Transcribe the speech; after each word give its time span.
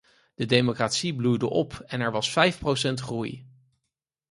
De 0.35 0.45
democratie 0.45 1.15
bloeide 1.15 1.49
op 1.49 1.73
en 1.85 2.01
er 2.01 2.11
was 2.11 2.31
vijf 2.31 2.59
procent 2.59 2.99
groei. 2.99 3.47